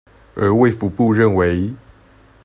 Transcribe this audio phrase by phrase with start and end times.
[0.33, 1.75] 而衛福部認為